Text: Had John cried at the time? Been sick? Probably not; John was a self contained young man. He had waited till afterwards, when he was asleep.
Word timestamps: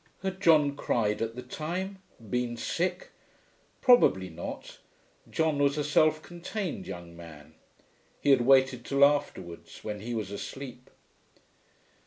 Had 0.23 0.41
John 0.41 0.75
cried 0.75 1.21
at 1.21 1.35
the 1.35 1.43
time? 1.43 1.99
Been 2.27 2.57
sick? 2.57 3.11
Probably 3.81 4.29
not; 4.29 4.79
John 5.29 5.59
was 5.59 5.77
a 5.77 5.83
self 5.83 6.23
contained 6.23 6.87
young 6.87 7.15
man. 7.15 7.53
He 8.19 8.31
had 8.31 8.41
waited 8.41 8.83
till 8.83 9.05
afterwards, 9.05 9.83
when 9.83 9.99
he 9.99 10.15
was 10.15 10.31
asleep. 10.31 10.89